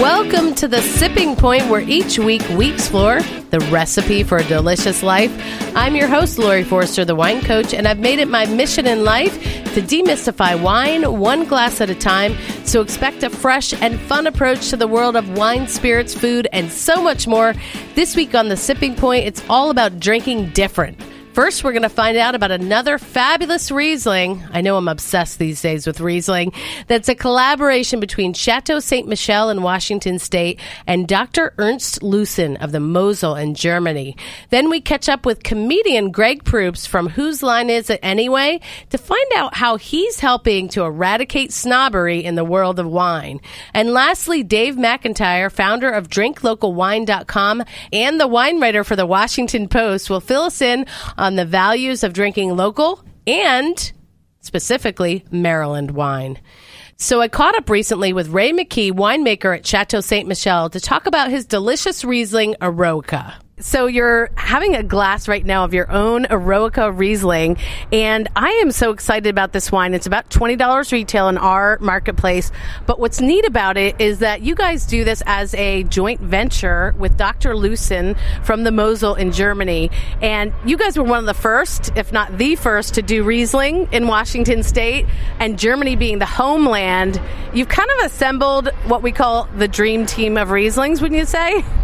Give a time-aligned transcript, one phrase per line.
[0.00, 5.02] Welcome to the sipping point where each week we explore the recipe for a delicious
[5.02, 5.32] life.
[5.74, 9.02] I'm your host, Laurie Forster, the wine coach, and I've made it my mission in
[9.02, 9.42] life
[9.74, 12.36] to demystify wine one glass at a time.
[12.64, 16.70] So expect a fresh and fun approach to the world of wine, spirits, food, and
[16.70, 17.54] so much more.
[17.96, 20.96] This week on the sipping point, it's all about drinking different.
[21.38, 24.42] First, we're going to find out about another fabulous Riesling.
[24.50, 26.52] I know I'm obsessed these days with Riesling.
[26.88, 29.06] That's a collaboration between Chateau Ste.
[29.06, 31.54] Michelle in Washington State and Dr.
[31.56, 34.16] Ernst Loosen of the Mosel in Germany.
[34.50, 38.60] Then we catch up with comedian Greg Proops from Whose Line Is It Anyway
[38.90, 43.40] to find out how he's helping to eradicate snobbery in the world of wine.
[43.72, 47.62] And lastly, Dave McIntyre, founder of DrinkLocalWine.com
[47.92, 50.84] and the wine writer for the Washington Post, will fill us in
[51.16, 53.92] on on the values of drinking local and
[54.40, 56.40] specifically Maryland wine.
[56.96, 60.26] So I caught up recently with Ray McKee, winemaker at Chateau Ste.
[60.26, 63.34] Michelle, to talk about his delicious Riesling Eroica.
[63.60, 67.56] So you're having a glass right now of your own Eroica Riesling,
[67.92, 69.94] and I am so excited about this wine.
[69.94, 72.52] It's about twenty dollars retail in our marketplace.
[72.86, 76.94] But what's neat about it is that you guys do this as a joint venture
[76.98, 77.56] with Dr.
[77.56, 79.90] Loosen from the Mosel in Germany,
[80.22, 83.88] and you guys were one of the first, if not the first, to do Riesling
[83.90, 85.04] in Washington State,
[85.40, 87.20] and Germany being the homeland.
[87.52, 91.64] You've kind of assembled what we call the dream team of Rieslings, wouldn't you say?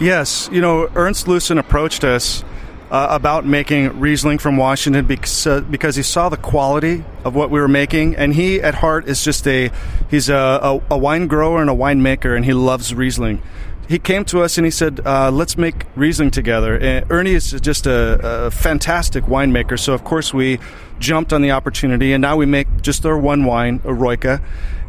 [0.00, 2.42] Yes, you know, Ernst Loosen approached us
[2.90, 7.50] uh, about making Riesling from Washington because, uh, because he saw the quality of what
[7.50, 9.70] we were making, and he at heart is just a
[10.10, 13.42] he's a, a, a wine grower and a winemaker, and he loves Riesling.
[13.88, 17.50] He came to us and he said, uh, "Let's make Riesling together." And Ernie is
[17.60, 20.60] just a, a fantastic winemaker, so of course we
[20.98, 24.40] jumped on the opportunity, and now we make just our one wine, Eroica.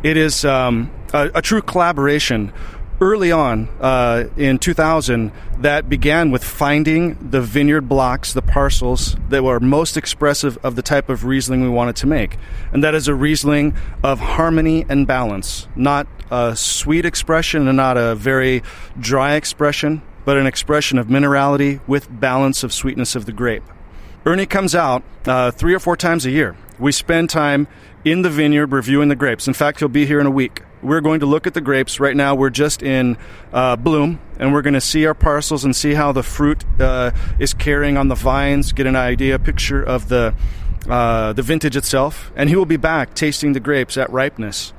[0.03, 2.53] It is um, a, a true collaboration
[3.02, 9.44] early on uh, in 2000 that began with finding the vineyard blocks, the parcels that
[9.44, 12.38] were most expressive of the type of Riesling we wanted to make.
[12.72, 17.98] And that is a Riesling of harmony and balance, not a sweet expression and not
[17.98, 18.62] a very
[19.00, 23.64] dry expression, but an expression of minerality with balance of sweetness of the grape.
[24.28, 26.56] Ernie comes out uh, three or four times a year.
[26.78, 27.68] We spend time
[28.06, 29.48] in the vineyard reviewing the grapes.
[29.48, 30.62] In fact, he'll be here in a week.
[30.81, 32.00] We're going to look at the grapes.
[32.00, 33.18] Right now, we're just in
[33.53, 37.12] uh, bloom, and we're going to see our parcels and see how the fruit uh,
[37.40, 40.34] is carrying on the vines, get an idea, picture of the,
[40.90, 42.31] uh, the vintage itself.
[42.36, 44.74] And he will be back tasting the grapes at ripeness.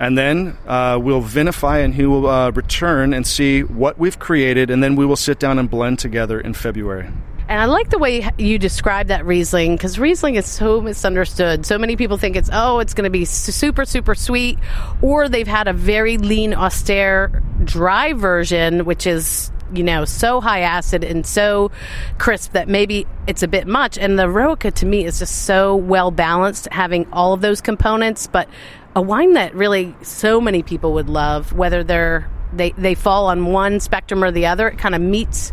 [0.00, 4.70] And then uh, we'll vinify, and he will uh, return and see what we've created,
[4.70, 7.10] and then we will sit down and blend together in February.
[7.48, 11.64] And I like the way you describe that Riesling because Riesling is so misunderstood.
[11.64, 14.58] So many people think it's, oh, it's going to be super, super sweet,
[15.00, 20.60] or they've had a very lean, austere, dry version, which is you know, so high
[20.60, 21.70] acid and so
[22.18, 23.98] crisp that maybe it's a bit much.
[23.98, 28.26] And the Eroica to me is just so well balanced, having all of those components,
[28.26, 28.48] but
[28.96, 33.52] a wine that really so many people would love, whether they're they, they fall on
[33.52, 35.52] one spectrum or the other, it kind of meets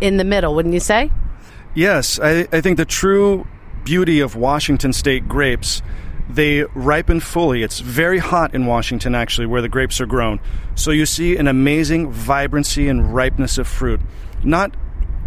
[0.00, 1.10] in the middle, wouldn't you say?
[1.76, 3.46] Yes, I, I think the true
[3.84, 5.82] beauty of Washington State grapes
[6.28, 7.62] they ripen fully.
[7.62, 10.40] It's very hot in Washington, actually, where the grapes are grown.
[10.74, 14.00] So you see an amazing vibrancy and ripeness of fruit.
[14.42, 14.74] Not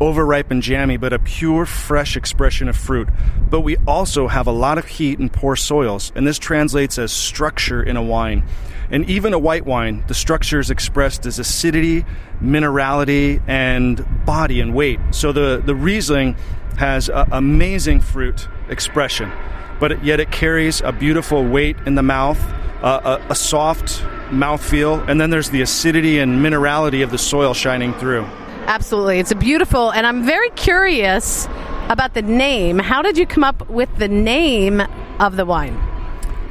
[0.01, 3.09] overripe and jammy, but a pure, fresh expression of fruit.
[3.49, 7.11] But we also have a lot of heat and poor soils, and this translates as
[7.11, 8.43] structure in a wine.
[8.91, 12.05] And even a white wine, the structure is expressed as acidity,
[12.41, 14.99] minerality, and body and weight.
[15.11, 16.35] So the, the Riesling
[16.77, 19.31] has amazing fruit expression,
[19.79, 22.39] but yet it carries a beautiful weight in the mouth,
[22.81, 27.53] uh, a, a soft mouthfeel, and then there's the acidity and minerality of the soil
[27.53, 28.25] shining through.
[28.69, 29.17] Absolutely.
[29.17, 31.47] It's a beautiful, and I'm very curious
[31.89, 32.77] about the name.
[32.77, 34.83] How did you come up with the name
[35.19, 35.73] of the wine?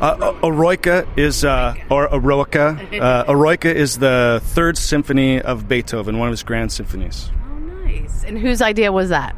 [0.01, 2.77] Uh, Eroica is, uh, or Eroica.
[3.01, 7.31] Uh, Eroica is the third symphony of Beethoven, one of his grand symphonies.
[7.53, 7.54] Oh,
[7.84, 8.25] nice.
[8.25, 9.37] And whose idea was that?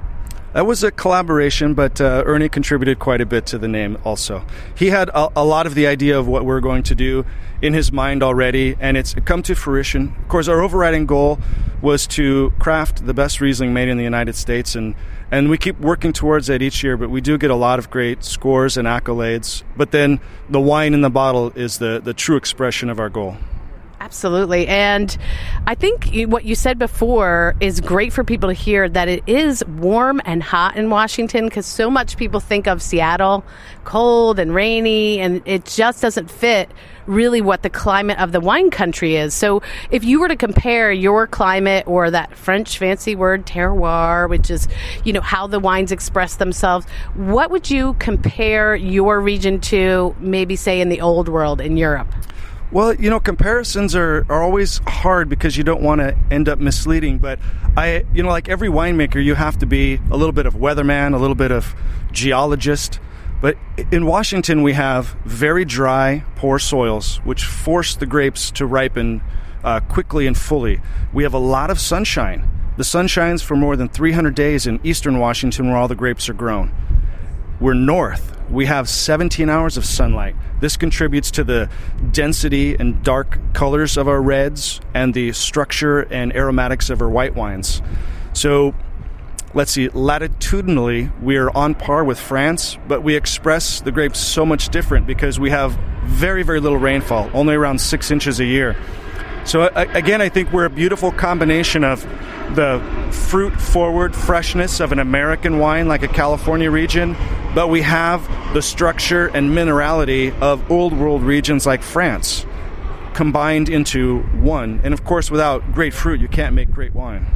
[0.52, 4.44] That was a collaboration, but uh, Ernie contributed quite a bit to the name also.
[4.74, 7.24] He had a, a, lot of the idea of what we're going to do
[7.62, 10.16] in his mind already, and it's come to fruition.
[10.20, 11.38] Of course, our overriding goal
[11.80, 14.96] was to craft the best Riesling made in the United States, and,
[15.30, 17.88] and we keep working towards that each year, but we do get a lot of
[17.88, 19.62] great scores and accolades.
[19.76, 20.18] But then
[20.48, 23.36] the wine in the bottle is the, the true expression of our goal.
[24.00, 24.66] Absolutely.
[24.66, 25.14] And
[25.66, 29.62] I think what you said before is great for people to hear that it is
[29.66, 33.44] warm and hot in Washington because so much people think of Seattle
[33.84, 36.70] cold and rainy and it just doesn't fit
[37.06, 39.34] really what the climate of the wine country is.
[39.34, 44.50] So, if you were to compare your climate or that French fancy word terroir, which
[44.50, 44.66] is,
[45.04, 50.56] you know, how the wines express themselves, what would you compare your region to maybe
[50.56, 52.08] say in the old world in Europe?
[52.72, 56.60] Well, you know, comparisons are, are always hard because you don't want to end up
[56.60, 57.18] misleading.
[57.18, 57.40] But
[57.76, 61.14] I, you know, like every winemaker, you have to be a little bit of weatherman,
[61.14, 61.74] a little bit of
[62.12, 63.00] geologist.
[63.40, 63.56] But
[63.90, 69.22] in Washington, we have very dry, poor soils, which force the grapes to ripen
[69.64, 70.80] uh, quickly and fully.
[71.12, 72.48] We have a lot of sunshine.
[72.76, 76.28] The sun shines for more than 300 days in eastern Washington, where all the grapes
[76.28, 76.72] are grown.
[77.60, 78.38] We're north.
[78.50, 80.34] We have 17 hours of sunlight.
[80.60, 81.68] This contributes to the
[82.10, 87.34] density and dark colors of our reds and the structure and aromatics of our white
[87.34, 87.82] wines.
[88.32, 88.74] So,
[89.52, 94.70] let's see, latitudinally, we're on par with France, but we express the grapes so much
[94.70, 98.74] different because we have very, very little rainfall, only around six inches a year.
[99.44, 102.02] So, again, I think we're a beautiful combination of
[102.54, 102.80] the
[103.10, 107.16] fruit forward freshness of an American wine like a California region,
[107.54, 112.46] but we have the structure and minerality of old world regions like France
[113.14, 114.80] combined into one.
[114.84, 117.26] And of course, without great fruit, you can't make great wine.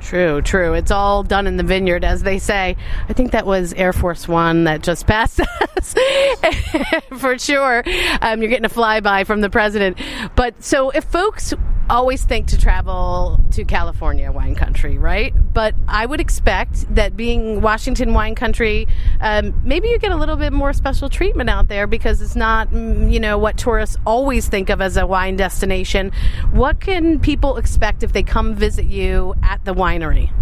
[0.00, 0.74] True, true.
[0.74, 2.76] It's all done in the vineyard, as they say.
[3.08, 5.94] I think that was Air Force One that just passed us,
[7.18, 7.82] for sure.
[8.20, 9.98] Um, you're getting a flyby from the president.
[10.36, 11.54] But so, if folks
[11.88, 15.32] always think to travel to California wine country, right?
[15.52, 18.86] But I would expect that being Washington wine country,
[19.20, 22.70] um, maybe you get a little bit more special treatment out there because it's not,
[22.70, 26.12] mm, you know, what tourists always think of as a wine destination.
[26.50, 30.32] What can people expect if they come visit you at the winery?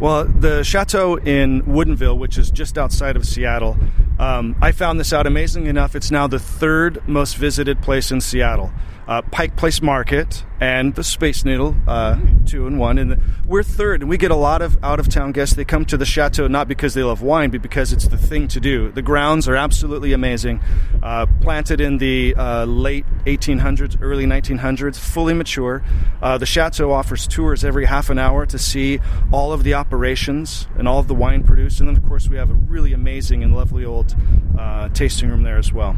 [0.00, 3.76] Well, the chateau in Woodinville, which is just outside of Seattle,
[4.20, 5.96] um, I found this out amazingly enough.
[5.96, 8.70] It's now the third most visited place in Seattle
[9.10, 12.96] uh, Pike Place Market and the Space Needle, uh, two and one.
[12.96, 15.56] And we're third, and we get a lot of out of town guests.
[15.56, 18.46] They come to the chateau not because they love wine, but because it's the thing
[18.48, 18.92] to do.
[18.92, 20.60] The grounds are absolutely amazing.
[21.02, 25.82] Uh, planted in the uh, late 1800s, early 1900s, fully mature.
[26.22, 29.00] Uh, the chateau offers tours every half an hour to see
[29.32, 31.80] all of the operations and all of the wine produced.
[31.80, 34.09] And then, of course, we have a really amazing and lovely old
[34.58, 35.96] uh, tasting room there as well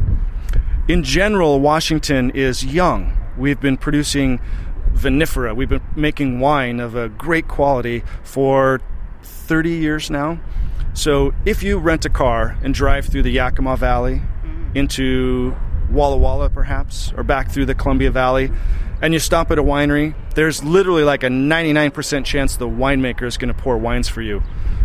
[0.87, 3.17] in general, Washington is young.
[3.37, 4.39] We've been producing
[4.93, 5.55] vinifera.
[5.55, 8.81] We've been making wine of a great quality for
[9.21, 10.39] 30 years now.
[10.93, 14.77] So if you rent a car and drive through the Yakima Valley mm-hmm.
[14.77, 15.55] into
[15.89, 18.51] Walla Walla, perhaps, or back through the Columbia Valley,
[19.03, 23.35] and you stop at a winery, there's literally like a 99% chance the winemaker is
[23.35, 24.41] going to pour wines for you.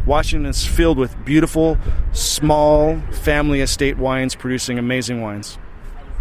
[0.06, 1.78] Washington is filled with beautiful,
[2.12, 5.56] small family estate wines producing amazing wines.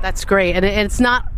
[0.01, 0.55] That's great.
[0.55, 1.31] And it's not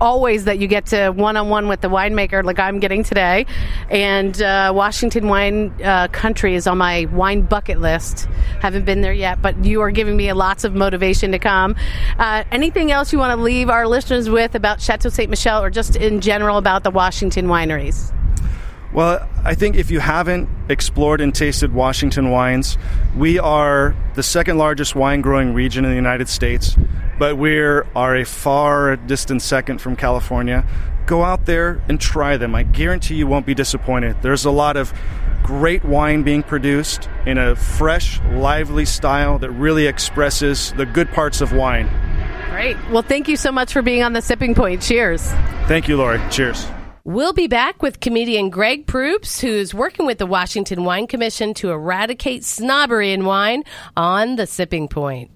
[0.00, 3.46] always that you get to one on one with the winemaker like I'm getting today.
[3.90, 8.26] And uh, Washington Wine uh, Country is on my wine bucket list.
[8.60, 11.76] Haven't been there yet, but you are giving me lots of motivation to come.
[12.18, 15.28] Uh, anything else you want to leave our listeners with about Chateau Ste.
[15.28, 18.12] Michelle or just in general about the Washington wineries?
[18.92, 22.78] Well, I think if you haven't explored and tasted Washington wines,
[23.16, 26.76] we are the second largest wine growing region in the United States,
[27.18, 30.64] but we are a far distant second from California.
[31.06, 32.54] Go out there and try them.
[32.54, 34.16] I guarantee you won't be disappointed.
[34.22, 34.92] There's a lot of
[35.42, 41.40] great wine being produced in a fresh, lively style that really expresses the good parts
[41.40, 41.88] of wine.
[42.50, 42.76] Great.
[42.90, 44.82] Well, thank you so much for being on the Sipping Point.
[44.82, 45.22] Cheers.
[45.68, 46.20] Thank you, Laurie.
[46.30, 46.66] Cheers.
[47.04, 51.70] We'll be back with comedian Greg Proops, who's working with the Washington Wine Commission to
[51.70, 53.62] eradicate snobbery in wine
[53.96, 55.30] on the Sipping Point.